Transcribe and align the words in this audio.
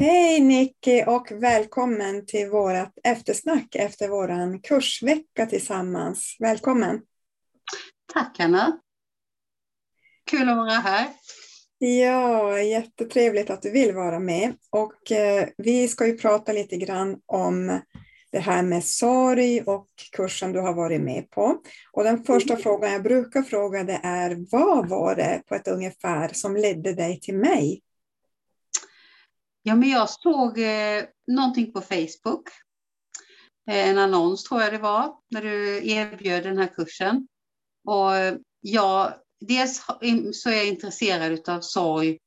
Hej 0.00 0.40
Nicky 0.40 1.04
och 1.06 1.32
välkommen 1.32 2.26
till 2.26 2.50
vårt 2.50 2.92
eftersnack 3.04 3.74
efter 3.74 4.08
vår 4.08 4.62
kursvecka 4.62 5.46
tillsammans. 5.46 6.36
Välkommen! 6.38 7.00
Tack 8.12 8.40
Anna! 8.40 8.80
Kul 10.30 10.48
att 10.48 10.56
vara 10.56 10.70
här. 10.70 11.08
Ja, 11.78 12.60
jättetrevligt 12.60 13.50
att 13.50 13.62
du 13.62 13.70
vill 13.70 13.94
vara 13.94 14.18
med. 14.18 14.54
Och 14.70 15.12
eh, 15.12 15.48
vi 15.56 15.88
ska 15.88 16.06
ju 16.06 16.18
prata 16.18 16.52
lite 16.52 16.76
grann 16.76 17.20
om 17.26 17.80
det 18.32 18.38
här 18.38 18.62
med 18.62 18.84
sorg 18.84 19.62
och 19.62 19.88
kursen 20.16 20.52
du 20.52 20.60
har 20.60 20.74
varit 20.74 21.00
med 21.00 21.30
på. 21.30 21.56
Och 21.92 22.04
den 22.04 22.24
första 22.24 22.52
mm. 22.52 22.62
frågan 22.62 22.92
jag 22.92 23.02
brukar 23.02 23.42
fråga 23.42 23.84
det 23.84 24.00
är, 24.02 24.36
vad 24.50 24.88
var 24.88 25.14
det 25.14 25.42
på 25.48 25.54
ett 25.54 25.68
ungefär 25.68 26.28
som 26.32 26.56
ledde 26.56 26.92
dig 26.92 27.20
till 27.20 27.36
mig? 27.36 27.82
Ja, 29.68 29.74
men 29.74 29.88
jag 29.88 30.10
såg 30.10 30.58
eh, 30.58 31.04
någonting 31.26 31.72
på 31.72 31.80
Facebook. 31.80 32.48
Eh, 33.70 33.88
en 33.88 33.98
annons 33.98 34.44
tror 34.44 34.62
jag 34.62 34.72
det 34.72 34.78
var, 34.78 35.14
när 35.30 35.42
du 35.42 35.88
erbjöd 35.90 36.42
den 36.42 36.58
här 36.58 36.66
kursen. 36.66 37.28
Och 37.84 38.16
eh, 38.16 38.36
jag, 38.60 39.14
dels 39.40 39.86
så 40.32 40.50
är 40.50 40.56
jag 40.56 40.68
intresserad 40.68 41.48
av 41.48 41.60
sorg 41.60 42.18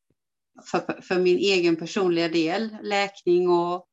för, 0.65 1.01
för 1.01 1.19
min 1.19 1.37
egen 1.37 1.75
personliga 1.75 2.29
del, 2.29 2.77
läkning 2.81 3.49
och, 3.49 3.85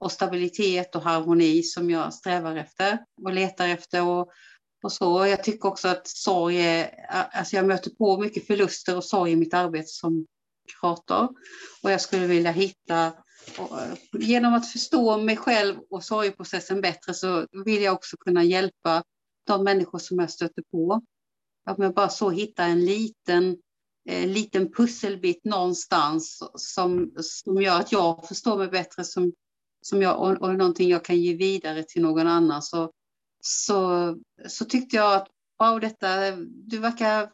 och 0.00 0.12
stabilitet 0.12 0.96
och 0.96 1.02
harmoni 1.02 1.62
som 1.62 1.90
jag 1.90 2.14
strävar 2.14 2.56
efter 2.56 3.04
och 3.22 3.32
letar 3.32 3.68
efter. 3.68 4.04
Och, 4.04 4.32
och 4.82 4.92
så. 4.92 5.26
Jag 5.26 5.44
tycker 5.44 5.68
också 5.68 5.88
att 5.88 6.08
sorg 6.08 6.60
är, 6.60 6.90
alltså 7.08 7.56
jag 7.56 7.66
möter 7.66 7.90
på 7.90 8.18
mycket 8.18 8.46
förluster 8.46 8.96
och 8.96 9.04
sorg 9.04 9.32
i 9.32 9.36
mitt 9.36 9.54
arbete 9.54 9.88
som 9.88 10.26
krater. 10.80 11.28
Och 11.82 11.90
jag 11.90 12.00
skulle 12.00 12.26
vilja 12.26 12.52
hitta, 12.52 13.12
och, 13.58 13.80
eh, 13.80 13.94
genom 14.12 14.54
att 14.54 14.72
förstå 14.72 15.18
mig 15.18 15.36
själv 15.36 15.78
och 15.90 16.04
sorgprocessen 16.04 16.80
bättre 16.80 17.14
så 17.14 17.46
vill 17.64 17.82
jag 17.82 17.94
också 17.94 18.16
kunna 18.16 18.44
hjälpa 18.44 19.02
de 19.46 19.64
människor 19.64 19.98
som 19.98 20.18
jag 20.18 20.30
stöter 20.30 20.62
på. 20.70 21.02
Att 21.64 21.78
jag 21.78 21.94
bara 21.94 22.08
så 22.08 22.30
hittar 22.30 22.68
en 22.68 22.84
liten, 22.84 23.56
eh, 24.08 24.26
liten 24.26 24.72
pusselbit 24.72 25.44
någonstans 25.44 26.42
som, 26.54 27.12
som 27.20 27.62
gör 27.62 27.80
att 27.80 27.92
jag 27.92 28.28
förstår 28.28 28.58
mig 28.58 28.68
bättre 28.68 29.04
som, 29.04 29.32
som 29.82 30.02
jag, 30.02 30.20
och, 30.20 30.42
och 30.42 30.54
någonting 30.54 30.88
jag 30.88 31.04
kan 31.04 31.20
ge 31.20 31.34
vidare 31.34 31.82
till 31.82 32.02
någon 32.02 32.26
annan. 32.26 32.62
Så, 32.62 32.92
så, 33.40 34.16
så 34.48 34.64
tyckte 34.64 34.96
jag 34.96 35.14
att 35.14 35.28
wow, 35.58 35.80
detta, 35.80 36.30
du 36.46 36.78
verkar 36.78 37.30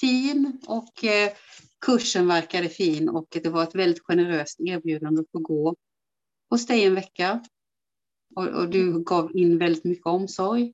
fin 0.00 0.60
och 0.66 1.04
eh, 1.04 1.32
kursen 1.80 2.26
verkade 2.26 2.68
fin 2.68 3.08
och 3.08 3.26
det 3.30 3.48
var 3.48 3.62
ett 3.62 3.74
väldigt 3.74 4.02
generöst 4.02 4.60
erbjudande 4.60 5.20
att 5.20 5.30
få 5.32 5.38
gå 5.38 5.76
hos 6.50 6.66
dig 6.66 6.84
en 6.84 6.94
vecka. 6.94 7.44
Och, 8.36 8.46
och 8.46 8.68
du 8.68 9.02
gav 9.04 9.36
in 9.36 9.58
väldigt 9.58 9.84
mycket 9.84 10.06
omsorg. 10.06 10.72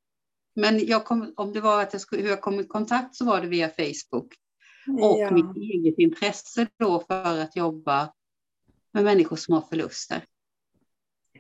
Men 0.55 1.01
kom, 1.05 1.35
om 1.37 1.53
det 1.53 1.61
var 1.61 1.83
att 1.83 1.93
jag 1.93 2.03
skulle, 2.03 2.23
hur 2.23 2.29
jag 2.29 2.41
kom 2.41 2.61
i 2.61 2.65
kontakt 2.65 3.17
så 3.17 3.25
var 3.25 3.41
det 3.41 3.49
via 3.49 3.69
Facebook. 3.69 4.35
Och 5.01 5.19
ja. 5.19 5.31
mitt 5.31 5.57
eget 5.57 5.99
intresse 5.99 6.67
då 6.79 7.01
för 7.01 7.39
att 7.39 7.57
jobba 7.57 8.13
med 8.93 9.05
människor 9.05 9.37
som 9.37 9.55
har 9.55 9.61
förluster. 9.61 10.25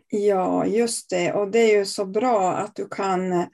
Ja, 0.09 0.67
just 0.67 1.11
det. 1.11 1.33
Och 1.33 1.51
det 1.51 1.59
är 1.59 1.79
ju 1.79 1.85
så 1.85 2.05
bra 2.05 2.53
att 2.53 2.77
du 2.77 2.89
kan 2.89 3.47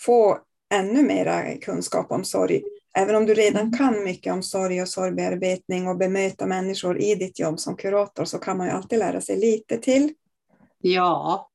få 0.00 0.38
ännu 0.74 1.02
mera 1.02 1.56
kunskap 1.56 2.10
om 2.10 2.24
sorg 2.24 2.62
Även 2.98 3.16
om 3.16 3.26
du 3.26 3.34
redan 3.34 3.62
mm. 3.62 3.78
kan 3.78 4.04
mycket 4.04 4.32
om 4.32 4.42
sorg 4.42 4.82
och 4.82 4.88
sorgbearbetning 4.88 5.88
och 5.88 5.98
bemöta 5.98 6.46
människor 6.46 7.00
i 7.00 7.14
ditt 7.14 7.38
jobb 7.38 7.60
som 7.60 7.76
kurator 7.76 8.24
så 8.24 8.38
kan 8.38 8.56
man 8.56 8.66
ju 8.66 8.72
alltid 8.72 8.98
lära 8.98 9.20
sig 9.20 9.36
lite 9.36 9.78
till. 9.78 10.14
Ja. 10.78 11.50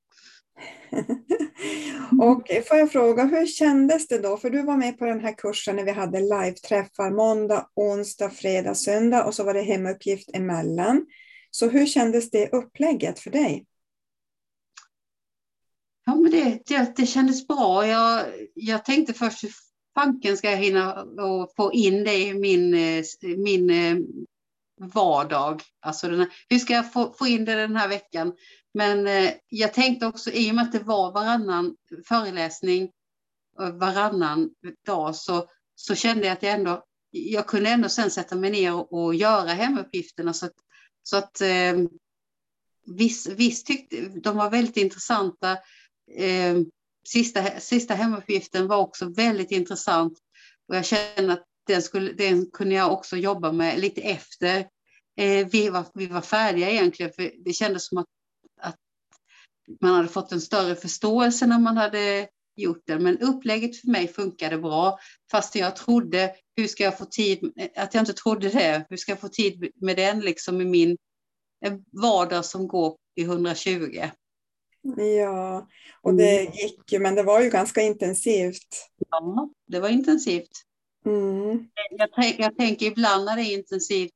och 2.21 2.47
får 2.67 2.77
jag 2.77 2.91
fråga, 2.91 3.23
hur 3.23 3.45
kändes 3.45 4.07
det 4.07 4.17
då? 4.17 4.37
För 4.37 4.49
du 4.49 4.61
var 4.61 4.77
med 4.77 4.99
på 4.99 5.05
den 5.05 5.19
här 5.19 5.33
kursen 5.37 5.75
när 5.75 5.83
vi 5.83 5.91
hade 5.91 6.19
live-träffar 6.19 7.11
måndag, 7.11 7.67
onsdag, 7.75 8.29
fredag, 8.29 8.75
söndag 8.75 9.25
och 9.25 9.35
så 9.35 9.43
var 9.43 9.53
det 9.53 9.61
hemuppgift 9.61 10.29
emellan. 10.33 11.05
Så 11.51 11.69
hur 11.69 11.85
kändes 11.85 12.31
det 12.31 12.49
upplägget 12.51 13.19
för 13.19 13.31
dig? 13.31 13.65
Ja, 16.05 16.15
men 16.15 16.31
det, 16.31 16.59
det, 16.65 16.93
det 16.95 17.05
kändes 17.05 17.47
bra. 17.47 17.87
Jag, 17.87 18.25
jag 18.53 18.85
tänkte 18.85 19.13
först 19.13 19.43
fanken 19.93 20.37
ska 20.37 20.51
jag 20.51 20.57
hinna 20.57 21.03
och 21.03 21.53
få 21.55 21.73
in 21.73 22.03
det 22.03 22.17
i 22.17 22.33
min, 22.33 22.73
eh, 22.73 23.03
min 23.37 23.69
eh, 23.69 23.97
vardag. 24.93 25.61
Alltså 25.79 26.07
den 26.07 26.19
här, 26.19 26.29
hur 26.49 26.59
ska 26.59 26.73
jag 26.73 26.93
få, 26.93 27.13
få 27.13 27.27
in 27.27 27.45
det 27.45 27.55
den 27.55 27.75
här 27.75 27.87
veckan? 27.87 28.33
Men 28.73 29.07
eh, 29.07 29.31
jag 29.49 29.73
tänkte 29.73 30.05
också, 30.05 30.31
i 30.31 30.51
och 30.51 30.55
med 30.55 30.63
att 30.63 30.71
det 30.71 30.79
var 30.79 31.11
varannan 31.11 31.75
föreläsning 32.07 32.91
varannan 33.57 34.49
dag, 34.85 35.15
så, 35.15 35.47
så 35.75 35.95
kände 35.95 36.25
jag 36.25 36.33
att 36.33 36.43
jag 36.43 36.53
ändå, 36.53 36.83
jag 37.11 37.47
kunde 37.47 37.69
ändå 37.69 37.89
sen 37.89 38.11
sätta 38.11 38.35
mig 38.35 38.51
ner 38.51 38.73
och, 38.73 38.93
och 38.93 39.15
göra 39.15 39.49
hemuppgifterna. 39.49 40.33
Så 40.33 40.45
att, 40.45 40.53
så 41.03 41.17
att 41.17 41.41
eh, 41.41 41.73
visst, 42.85 43.27
viss 43.27 43.63
tyckte, 43.63 43.95
de 44.07 44.37
var 44.37 44.49
väldigt 44.49 44.77
intressanta. 44.77 45.51
Eh, 46.17 46.55
sista, 47.07 47.59
sista 47.59 47.93
hemuppgiften 47.93 48.67
var 48.67 48.77
också 48.77 49.09
väldigt 49.09 49.51
intressant 49.51 50.17
och 50.67 50.75
jag 50.75 50.85
känner 50.85 51.33
att 51.33 51.45
den, 51.67 51.81
skulle, 51.81 52.13
den 52.13 52.51
kunde 52.51 52.75
jag 52.75 52.93
också 52.93 53.17
jobba 53.17 53.51
med 53.51 53.79
lite 53.79 54.01
efter 54.01 54.67
eh, 55.17 55.47
vi, 55.47 55.69
var, 55.69 55.85
vi 55.93 56.05
var 56.05 56.21
färdiga 56.21 56.69
egentligen. 56.69 57.11
För 57.13 57.31
det 57.45 57.53
kändes 57.53 57.87
som 57.87 57.97
att, 57.97 58.07
att 58.61 58.75
man 59.81 59.93
hade 59.95 60.07
fått 60.07 60.31
en 60.31 60.41
större 60.41 60.75
förståelse 60.75 61.47
när 61.47 61.59
man 61.59 61.77
hade 61.77 62.27
gjort 62.55 62.83
den. 62.87 63.03
Men 63.03 63.19
upplägget 63.19 63.81
för 63.81 63.87
mig 63.87 64.07
funkade 64.07 64.57
bra. 64.57 64.99
Fast 65.31 65.55
jag 65.55 65.75
trodde, 65.75 66.35
hur 66.55 66.67
ska 66.67 66.83
jag 66.83 66.97
få 66.97 67.05
tid, 67.05 67.53
att 67.75 67.93
jag 67.93 68.01
inte 68.01 68.13
trodde 68.13 68.49
det. 68.49 68.85
Hur 68.89 68.97
ska 68.97 69.11
jag 69.11 69.19
få 69.19 69.29
tid 69.29 69.71
med 69.75 69.95
den 69.95 70.19
liksom 70.19 70.61
i 70.61 70.65
min 70.65 70.97
eh, 71.65 71.73
vardag 72.01 72.45
som 72.45 72.67
går 72.67 72.97
i 73.15 73.23
120? 73.23 74.01
Ja, 75.17 75.67
och 76.01 76.13
det 76.13 76.39
mm. 76.39 76.53
gick 76.53 76.91
ju, 76.91 76.99
men 76.99 77.15
det 77.15 77.23
var 77.23 77.41
ju 77.41 77.49
ganska 77.49 77.81
intensivt. 77.81 78.89
Ja, 79.09 79.49
det 79.67 79.79
var 79.79 79.89
intensivt. 79.89 80.51
Mm. 81.05 81.67
Jag, 81.89 82.35
jag 82.37 82.57
tänker 82.57 82.85
ibland 82.85 83.25
när 83.25 83.35
det 83.35 83.41
är 83.41 83.57
intensivt, 83.57 84.13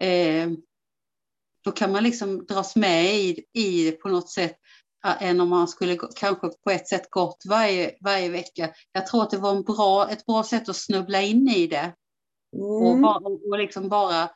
eh, 0.00 0.50
då 1.64 1.72
kan 1.72 1.92
man 1.92 2.04
liksom 2.04 2.46
dras 2.46 2.76
med 2.76 3.14
i, 3.14 3.44
i 3.52 3.90
det 3.90 3.92
på 3.92 4.08
något 4.08 4.30
sätt 4.30 4.56
än 5.20 5.40
om 5.40 5.48
man 5.48 5.68
skulle 5.68 5.98
kanske 6.16 6.48
på 6.48 6.70
ett 6.70 6.88
sätt 6.88 7.10
gått 7.10 7.42
varje, 7.48 7.96
varje 8.00 8.28
vecka. 8.28 8.70
Jag 8.92 9.06
tror 9.06 9.22
att 9.22 9.30
det 9.30 9.38
var 9.38 9.56
en 9.56 9.62
bra, 9.62 10.08
ett 10.10 10.26
bra 10.26 10.42
sätt 10.42 10.68
att 10.68 10.76
snubbla 10.76 11.22
in 11.22 11.48
i 11.48 11.66
det. 11.66 11.94
Mm. 12.56 13.04
Och, 13.04 13.26
och, 13.26 13.48
och 13.48 13.58
liksom 13.58 13.88
bara 13.88 14.30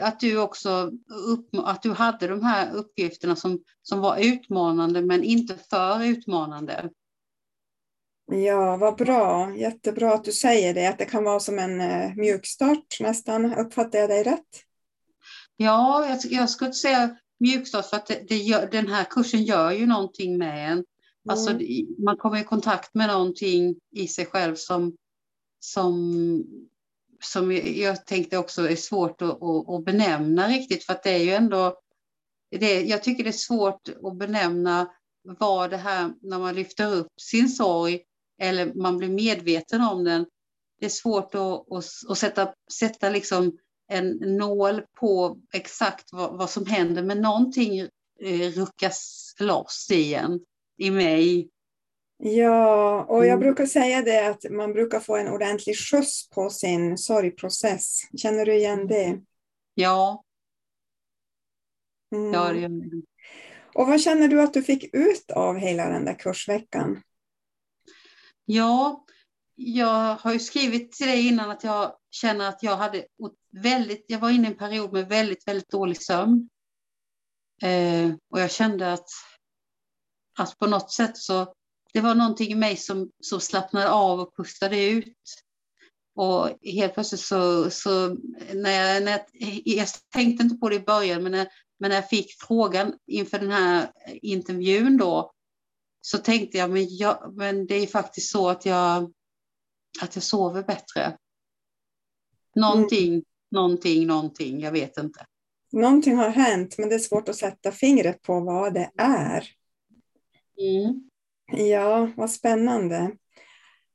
att 0.00 0.20
du 0.20 0.38
också 0.38 0.92
upp, 1.28 1.48
att 1.64 1.82
du 1.82 1.92
hade 1.92 2.26
de 2.26 2.42
här 2.42 2.74
uppgifterna 2.74 3.36
som, 3.36 3.62
som 3.82 4.00
var 4.00 4.16
utmanande 4.18 5.02
men 5.02 5.22
inte 5.22 5.56
för 5.70 6.04
utmanande. 6.04 6.90
Ja, 8.26 8.76
vad 8.76 8.96
bra. 8.96 9.56
Jättebra 9.56 10.14
att 10.14 10.24
du 10.24 10.32
säger 10.32 10.74
det, 10.74 10.86
att 10.86 10.98
det 10.98 11.04
kan 11.04 11.24
vara 11.24 11.40
som 11.40 11.58
en 11.58 11.80
uh, 11.80 12.16
mjukstart 12.16 13.00
nästan. 13.00 13.54
Uppfattar 13.54 13.98
jag 13.98 14.10
dig 14.10 14.22
rätt? 14.22 14.62
Ja, 15.56 16.06
jag, 16.08 16.32
jag 16.32 16.50
skulle 16.50 16.72
säga 16.72 17.16
mjukstart 17.40 17.86
för 17.86 17.96
att 17.96 18.06
det, 18.06 18.24
det 18.28 18.36
gör, 18.36 18.68
den 18.70 18.88
här 18.88 19.04
kursen 19.04 19.42
gör 19.44 19.70
ju 19.70 19.86
någonting 19.86 20.38
med 20.38 20.72
en. 20.72 20.84
Alltså, 21.28 21.50
mm. 21.50 21.62
Alltså, 21.62 22.02
man 22.02 22.16
kommer 22.16 22.40
i 22.40 22.44
kontakt 22.44 22.94
med 22.94 23.08
någonting 23.08 23.76
i 23.90 24.08
sig 24.08 24.26
själv 24.26 24.54
som, 24.54 24.96
som 25.60 26.12
som 27.24 27.52
jag 27.52 28.06
tänkte 28.06 28.38
också 28.38 28.68
är 28.68 28.76
svårt 28.76 29.22
att, 29.22 29.42
att, 29.42 29.68
att, 29.68 29.84
benämna 29.84 30.48
riktigt 30.48 30.84
för 30.84 30.92
att 30.92 31.02
det 31.02 31.10
är 31.10 31.24
ju 31.24 31.30
ändå 31.30 31.76
det, 32.50 32.80
jag 32.80 33.02
tycker 33.02 33.24
det 33.24 33.30
är 33.30 33.32
svårt 33.32 33.88
att 34.02 34.16
benämna 34.16 34.90
vad 35.38 35.70
det 35.70 35.76
här 35.76 36.12
när 36.22 36.38
man 36.38 36.54
lyfter 36.54 36.94
upp 36.94 37.06
sin 37.20 37.48
sorg 37.48 38.02
eller 38.40 38.74
man 38.74 38.98
blir 38.98 39.08
medveten 39.08 39.80
om 39.80 40.04
den. 40.04 40.26
Det 40.80 40.86
är 40.86 40.90
svårt 40.90 41.34
att, 41.34 41.72
att, 41.72 41.84
att 42.08 42.18
sätta, 42.18 42.54
sätta 42.72 43.10
liksom 43.10 43.58
en 43.88 44.10
nål 44.10 44.82
på 45.00 45.38
exakt 45.52 46.12
vad, 46.12 46.38
vad 46.38 46.50
som 46.50 46.66
händer 46.66 47.02
men 47.02 47.20
någonting 47.20 47.78
eh, 48.20 48.50
ruckas 48.50 49.34
loss 49.38 49.88
i 49.90 50.14
en, 50.14 50.40
i 50.78 50.90
mig 50.90 51.48
Ja, 52.24 53.04
och 53.04 53.18
jag 53.18 53.32
mm. 53.32 53.40
brukar 53.40 53.66
säga 53.66 54.02
det 54.02 54.28
att 54.28 54.50
man 54.50 54.72
brukar 54.72 55.00
få 55.00 55.16
en 55.16 55.28
ordentlig 55.28 55.76
skjuts 55.76 56.30
på 56.30 56.50
sin 56.50 56.98
sorgprocess. 56.98 58.00
Känner 58.16 58.46
du 58.46 58.54
igen 58.54 58.86
det? 58.86 59.20
Ja. 59.74 60.24
Mm. 62.14 62.32
ja 62.32 62.52
det 62.52 63.02
Och 63.74 63.86
vad 63.86 64.00
känner 64.00 64.28
du 64.28 64.42
att 64.42 64.54
du 64.54 64.62
fick 64.62 64.94
ut 64.94 65.30
av 65.30 65.56
hela 65.56 65.88
den 65.88 66.04
där 66.04 66.14
kursveckan? 66.14 67.02
Ja, 68.44 69.04
jag 69.54 70.16
har 70.16 70.32
ju 70.32 70.38
skrivit 70.38 70.92
till 70.92 71.06
dig 71.06 71.28
innan 71.28 71.50
att 71.50 71.64
jag 71.64 71.96
känner 72.10 72.48
att 72.48 72.62
jag 72.62 72.76
hade 72.76 73.06
väldigt, 73.50 74.04
jag 74.08 74.18
var 74.18 74.30
inne 74.30 74.48
i 74.48 74.50
en 74.50 74.58
period 74.58 74.92
med 74.92 75.08
väldigt, 75.08 75.48
väldigt 75.48 75.70
dålig 75.70 76.02
sömn. 76.02 76.48
Eh, 77.62 78.14
och 78.30 78.40
jag 78.40 78.50
kände 78.50 78.92
att, 78.92 79.08
att 80.38 80.58
på 80.58 80.66
något 80.66 80.90
sätt 80.90 81.16
så 81.16 81.54
det 81.92 82.00
var 82.00 82.14
någonting 82.14 82.52
i 82.52 82.54
mig 82.54 82.76
som, 82.76 83.10
som 83.20 83.40
slappnade 83.40 83.90
av 83.90 84.20
och 84.20 84.36
pustade 84.36 84.84
ut. 84.84 85.16
Och 86.14 86.48
helt 86.62 86.94
plötsligt 86.94 87.20
så, 87.20 87.70
så 87.70 88.08
när, 88.54 88.70
jag, 88.70 89.04
när 89.04 89.12
jag, 89.12 89.20
jag 89.64 89.88
tänkte 90.12 90.42
inte 90.42 90.56
på 90.56 90.68
det 90.68 90.76
i 90.76 90.80
början, 90.80 91.22
men 91.22 91.32
när, 91.32 91.48
men 91.78 91.88
när 91.88 91.96
jag 91.96 92.08
fick 92.08 92.26
frågan 92.40 92.94
inför 93.06 93.38
den 93.38 93.50
här 93.50 93.92
intervjun 94.22 94.96
då, 94.96 95.32
så 96.00 96.18
tänkte 96.18 96.58
jag, 96.58 96.70
men, 96.70 96.96
jag, 96.96 97.34
men 97.36 97.66
det 97.66 97.74
är 97.74 97.86
faktiskt 97.86 98.30
så 98.30 98.48
att 98.48 98.66
jag, 98.66 99.12
att 100.00 100.16
jag 100.16 100.22
sover 100.22 100.62
bättre. 100.62 101.18
Någonting, 102.54 103.12
mm. 103.12 103.24
någonting, 103.50 104.06
någonting, 104.06 104.60
jag 104.60 104.72
vet 104.72 104.98
inte. 104.98 105.26
Någonting 105.72 106.16
har 106.16 106.28
hänt, 106.28 106.78
men 106.78 106.88
det 106.88 106.94
är 106.94 106.98
svårt 106.98 107.28
att 107.28 107.36
sätta 107.36 107.72
fingret 107.72 108.22
på 108.22 108.40
vad 108.40 108.74
det 108.74 108.90
är. 108.96 109.48
Mm. 110.58 111.10
Ja, 111.46 112.10
vad 112.16 112.30
spännande. 112.30 113.10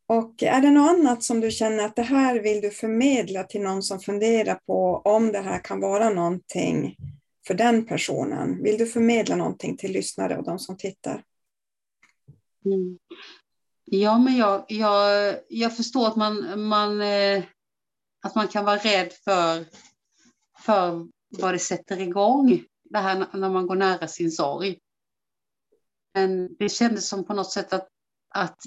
Och 0.08 0.44
är 0.44 0.62
det 0.62 0.72
något 0.72 0.90
annat 0.90 1.24
som 1.24 1.40
du 1.40 1.52
känner 1.52 1.86
att 1.86 1.96
det 1.96 2.02
här 2.02 2.40
vill 2.40 2.62
du 2.62 2.72
förmedla 2.72 3.44
till 3.44 3.62
någon 3.62 3.84
som 3.84 4.00
funderar 4.00 4.56
på 4.56 5.02
om 5.06 5.32
det 5.32 5.40
här 5.40 5.60
kan 5.64 5.80
vara 5.80 6.10
någonting 6.10 6.96
för 7.48 7.54
den 7.54 7.86
personen? 7.86 8.64
Vill 8.64 8.78
du 8.78 8.86
förmedla 8.86 9.36
någonting 9.36 9.78
till 9.78 9.92
lyssnare 9.92 10.38
och 10.38 10.44
de 10.44 10.60
som 10.60 10.78
tittar? 10.78 11.24
Mm. 12.66 13.00
Ja, 13.86 14.18
men 14.18 14.38
jag, 14.38 14.66
jag, 14.68 15.36
jag 15.50 15.78
förstår 15.78 16.08
att 16.08 16.16
man, 16.16 16.62
man, 16.62 17.02
eh, 17.02 17.44
att 18.24 18.36
man 18.36 18.48
kan 18.48 18.66
vara 18.66 18.78
rädd 18.78 19.12
för, 19.24 19.66
för 20.60 21.08
vad 21.38 21.54
det 21.54 21.60
sätter 21.60 22.00
igång, 22.02 22.64
det 22.90 22.98
här 22.98 23.26
när 23.34 23.50
man 23.50 23.68
går 23.68 23.76
nära 23.76 24.08
sin 24.08 24.32
sorg. 24.32 24.80
Men 26.18 26.56
det 26.60 26.70
kändes 26.70 27.08
som 27.08 27.26
på 27.26 27.34
något 27.34 27.52
sätt 27.52 27.74
att, 27.74 27.88
att, 28.36 28.58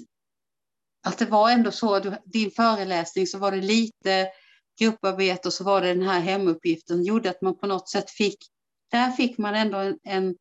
att 1.03 1.17
det 1.17 1.25
var 1.25 1.51
ändå 1.51 1.71
så, 1.71 1.95
att 1.95 2.23
din 2.25 2.51
föreläsning 2.51 3.27
så 3.27 3.37
var 3.37 3.51
det 3.51 3.61
lite 3.61 4.27
grupparbete 4.79 5.47
och 5.47 5.53
så 5.53 5.63
var 5.63 5.81
det 5.81 5.87
den 5.87 6.07
här 6.07 6.19
hemuppgiften, 6.19 7.03
gjorde 7.03 7.29
att 7.29 7.41
man 7.41 7.57
på 7.57 7.67
något 7.67 7.89
sätt 7.89 8.11
fick, 8.11 8.37
där 8.91 9.11
fick 9.11 9.37
man 9.37 9.55
ändå 9.55 9.77
en, 9.77 9.97
en, 10.03 10.35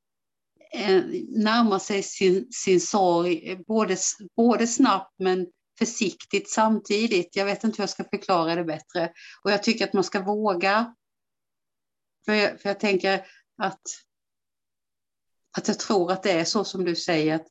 en 0.72 1.26
närma 1.28 1.78
sig 1.78 2.02
sin, 2.02 2.48
sin 2.52 2.80
sorg, 2.80 3.64
både, 3.66 3.96
både 4.36 4.66
snabbt 4.66 5.14
men 5.18 5.46
försiktigt 5.78 6.50
samtidigt. 6.50 7.36
Jag 7.36 7.44
vet 7.44 7.64
inte 7.64 7.76
hur 7.76 7.82
jag 7.82 7.90
ska 7.90 8.04
förklara 8.04 8.54
det 8.54 8.64
bättre. 8.64 9.12
Och 9.44 9.50
jag 9.50 9.62
tycker 9.62 9.84
att 9.84 9.92
man 9.92 10.04
ska 10.04 10.22
våga. 10.22 10.94
För 12.24 12.32
jag, 12.32 12.60
för 12.60 12.68
jag 12.68 12.80
tänker 12.80 13.26
att 13.62 13.82
att 15.58 15.68
jag 15.68 15.78
tror 15.78 16.12
att 16.12 16.22
det 16.22 16.32
är 16.32 16.44
så 16.44 16.64
som 16.64 16.84
du 16.84 16.96
säger, 16.96 17.34
att 17.34 17.46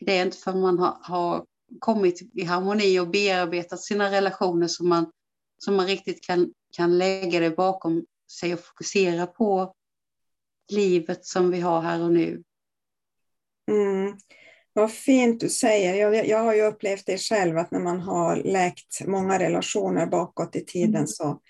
det 0.00 0.18
är 0.18 0.24
inte 0.24 0.36
för 0.36 0.52
man 0.52 0.78
har, 0.78 0.98
har 1.02 1.44
kommit 1.78 2.22
i 2.34 2.44
harmoni 2.44 3.00
och 3.00 3.08
bearbetat 3.08 3.80
sina 3.80 4.10
relationer 4.10 4.68
som 4.68 4.88
man, 4.88 5.10
som 5.58 5.76
man 5.76 5.86
riktigt 5.86 6.24
kan, 6.24 6.52
kan 6.76 6.98
lägga 6.98 7.40
det 7.40 7.50
bakom 7.50 8.04
sig 8.30 8.54
och 8.54 8.60
fokusera 8.60 9.26
på 9.26 9.74
livet 10.72 11.24
som 11.26 11.50
vi 11.50 11.60
har 11.60 11.80
här 11.80 12.02
och 12.02 12.12
nu. 12.12 12.42
Mm. 13.70 14.16
Vad 14.72 14.92
fint 14.92 15.40
du 15.40 15.48
säger. 15.48 15.94
Jag, 15.94 16.28
jag 16.28 16.38
har 16.38 16.54
ju 16.54 16.62
upplevt 16.62 17.06
det 17.06 17.18
själv 17.18 17.58
att 17.58 17.70
när 17.70 17.80
man 17.80 18.00
har 18.00 18.36
läkt 18.36 19.06
många 19.06 19.38
relationer 19.38 20.06
bakåt 20.06 20.56
i 20.56 20.64
tiden 20.64 20.94
mm. 20.94 21.06
så 21.06 21.40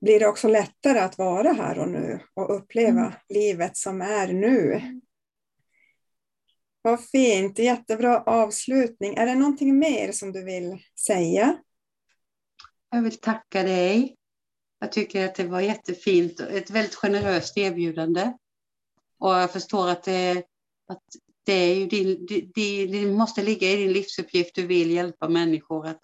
blir 0.00 0.20
det 0.20 0.26
också 0.26 0.48
lättare 0.48 0.98
att 0.98 1.18
vara 1.18 1.52
här 1.52 1.78
och 1.78 1.88
nu 1.88 2.20
och 2.34 2.56
uppleva 2.56 3.00
mm. 3.00 3.12
livet 3.28 3.76
som 3.76 4.02
är 4.02 4.32
nu. 4.32 4.82
Vad 6.82 7.04
fint, 7.04 7.58
jättebra 7.58 8.22
avslutning. 8.22 9.14
Är 9.14 9.26
det 9.26 9.34
någonting 9.34 9.78
mer 9.78 10.12
som 10.12 10.32
du 10.32 10.44
vill 10.44 10.78
säga? 11.06 11.58
Jag 12.90 13.02
vill 13.02 13.20
tacka 13.20 13.62
dig. 13.62 14.16
Jag 14.78 14.92
tycker 14.92 15.24
att 15.24 15.34
det 15.34 15.44
var 15.44 15.60
jättefint 15.60 16.40
och 16.40 16.50
ett 16.50 16.70
väldigt 16.70 16.94
generöst 16.94 17.56
erbjudande. 17.56 18.32
Och 19.18 19.34
jag 19.34 19.52
förstår 19.52 19.88
att 19.88 20.02
det, 20.02 20.44
att 20.88 21.02
det, 21.44 21.52
är 21.52 21.74
ju 21.74 21.86
din, 21.86 22.26
det, 22.54 22.86
det 22.86 23.06
måste 23.06 23.42
ligga 23.42 23.70
i 23.70 23.76
din 23.76 23.92
livsuppgift. 23.92 24.54
Du 24.54 24.66
vill 24.66 24.90
hjälpa 24.90 25.28
människor 25.28 25.86
att, 25.86 26.02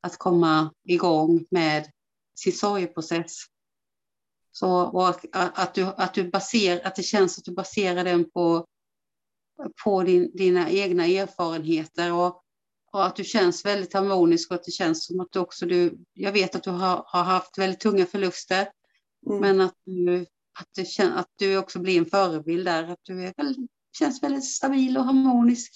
att 0.00 0.18
komma 0.18 0.74
igång 0.84 1.46
med 1.50 1.90
sin 2.34 2.52
sorgeprocess. 2.52 3.44
Så, 4.52 4.70
och 4.70 5.08
att, 5.08 5.24
att, 5.32 5.74
du, 5.74 5.82
att, 5.82 6.14
du 6.14 6.30
baser, 6.30 6.86
att 6.86 6.96
det 6.96 7.02
känns 7.02 7.38
att 7.38 7.44
du 7.44 7.52
baserar 7.52 8.04
den 8.04 8.30
på 8.30 8.66
på 9.84 10.02
din, 10.02 10.30
dina 10.34 10.70
egna 10.70 11.06
erfarenheter 11.06 12.12
och, 12.12 12.42
och, 12.92 13.06
att 13.06 13.16
du 13.16 13.24
känns 13.24 13.64
väldigt 13.64 13.94
harmonisk 13.94 14.50
och 14.50 14.54
att 14.54 14.64
det 14.64 14.70
känns 14.70 15.06
som 15.06 15.20
att 15.20 15.32
du 15.32 15.38
också 15.38 15.66
du, 15.66 15.98
jag 16.12 16.32
vet 16.32 16.54
att 16.54 16.62
du 16.62 16.70
har, 16.70 17.04
har 17.06 17.22
haft 17.22 17.58
väldigt 17.58 17.80
tunga 17.80 18.06
förluster, 18.06 18.68
mm. 19.26 19.40
men 19.40 19.60
att 19.60 19.74
du, 19.84 20.20
att, 20.60 20.68
du, 20.76 21.02
att 21.02 21.30
du 21.38 21.56
också 21.56 21.78
blir 21.78 21.98
en 21.98 22.06
förebild 22.06 22.66
där, 22.66 22.84
att 22.84 23.00
du 23.02 23.24
är 23.24 23.32
väldigt, 23.36 23.70
känns 23.98 24.22
väldigt 24.22 24.44
stabil 24.44 24.96
och 24.98 25.04
harmonisk. 25.04 25.72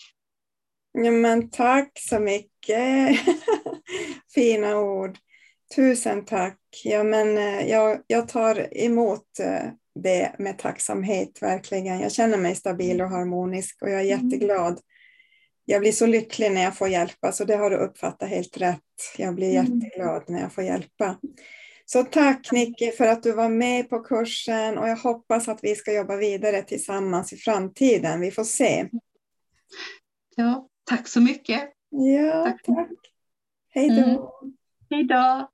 Ja, 0.93 1.11
men 1.11 1.51
tack 1.51 1.93
så 1.95 2.19
mycket. 2.19 3.19
Fina 4.35 4.77
ord. 4.79 5.19
Tusen 5.77 6.25
tack. 6.25 6.59
Ja, 6.85 7.03
men 7.03 7.39
eh, 7.39 7.71
jag, 7.71 8.03
jag 8.07 8.29
tar 8.29 8.77
emot 8.77 9.41
eh, 9.41 9.71
det 10.03 10.35
med 10.39 10.59
tacksamhet, 10.59 11.43
verkligen. 11.43 12.00
Jag 12.00 12.12
känner 12.12 12.39
mig 12.39 12.55
stabil 12.55 13.00
och 13.00 13.11
harmonisk 13.11 13.83
och 13.83 13.91
jag 13.91 14.00
är 14.00 14.15
mm. 14.15 14.29
jätteglad. 14.31 14.81
Jag 15.65 15.81
blir 15.81 15.93
så 15.93 16.06
lycklig 16.06 16.53
när 16.53 16.62
jag 16.62 16.77
får 16.77 16.89
hjälpa, 16.89 17.33
så 17.33 17.45
det 17.45 17.56
har 17.56 17.71
du 17.71 17.77
uppfattat 17.77 18.29
helt 18.29 18.56
rätt. 18.56 18.81
Jag 19.19 19.35
blir 19.35 19.56
mm. 19.56 19.81
jätteglad 19.81 20.25
när 20.29 20.41
jag 20.41 20.53
får 20.53 20.65
hjälpa. 20.65 21.19
Så 21.85 22.05
tack 22.05 22.53
Nicky 22.53 22.91
för 22.91 23.06
att 23.06 23.23
du 23.23 23.33
var 23.33 23.49
med 23.49 23.91
på 23.91 23.99
kursen 23.99 24.79
och 24.79 24.89
jag 24.89 24.97
hoppas 24.97 25.49
att 25.49 25.59
vi 25.62 25.75
ska 25.75 25.93
jobba 25.93 26.17
vidare 26.17 26.62
tillsammans 26.62 27.33
i 27.33 27.37
framtiden. 27.37 28.21
Vi 28.21 28.31
får 28.31 28.44
se. 28.44 28.89
Ja, 30.37 30.69
tack 30.85 31.09
så 31.09 31.21
mycket. 31.21 31.73
Ja, 31.91 32.44
tack. 32.44 32.62
tack. 32.62 32.91
Hej 33.69 33.89
då. 33.89 33.94
Mm. 33.94 34.56
Hej 34.91 35.05
då. 35.05 35.51